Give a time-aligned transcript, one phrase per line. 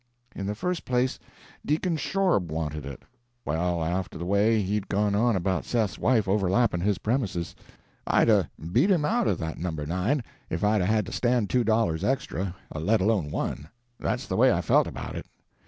[0.35, 1.19] In the first place,
[1.63, 3.03] Deacon Shorb wanted it.
[3.45, 7.53] Well, after the way he'd gone on about Seth's wife overlappin' his prem'ses,
[8.07, 9.69] I'd 'a' beat him out of that No.
[9.69, 13.67] 9 if I'd 'a' had to stand two dollars extra, let alone one.
[13.99, 15.27] That's the way I felt about it.